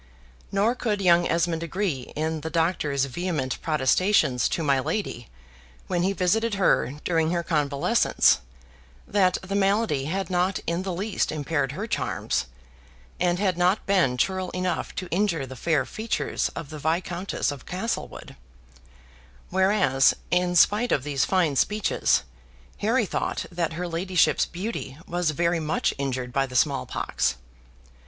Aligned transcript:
Nor 0.51 0.73
could 0.73 0.99
young 0.99 1.27
Esmond 1.27 1.61
agree 1.61 2.11
in 2.15 2.41
the 2.41 2.49
Doctor's 2.49 3.05
vehement 3.05 3.61
protestations 3.61 4.49
to 4.49 4.63
my 4.63 4.79
lady, 4.79 5.29
when 5.85 6.01
he 6.01 6.11
visited 6.11 6.55
her 6.55 6.93
during 7.03 7.29
her 7.29 7.43
convalescence, 7.43 8.39
that 9.07 9.37
the 9.43 9.53
malady 9.53 10.05
had 10.05 10.31
not 10.31 10.57
in 10.65 10.81
the 10.81 10.91
least 10.91 11.31
impaired 11.31 11.73
her 11.73 11.85
charms, 11.85 12.47
and 13.19 13.37
had 13.37 13.59
not 13.59 13.85
been 13.85 14.17
churl 14.17 14.49
enough 14.55 14.95
to 14.95 15.07
injure 15.09 15.45
the 15.45 15.55
fair 15.55 15.85
features 15.85 16.49
of 16.55 16.71
the 16.71 16.79
Viscountess 16.79 17.51
of 17.51 17.67
Castlewood; 17.67 18.35
whereas, 19.51 20.15
in 20.31 20.55
spite 20.55 20.91
of 20.91 21.03
these 21.03 21.25
fine 21.25 21.55
speeches, 21.55 22.23
Harry 22.79 23.05
thought 23.05 23.45
that 23.51 23.73
her 23.73 23.87
ladyship's 23.87 24.47
beauty 24.47 24.97
was 25.07 25.29
very 25.29 25.59
much 25.59 25.93
injured 25.99 26.33
by 26.33 26.47
the 26.47 26.55
small 26.55 26.87
pox. 26.87 27.35